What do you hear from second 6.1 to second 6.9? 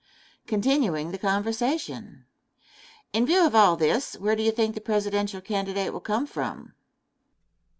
from?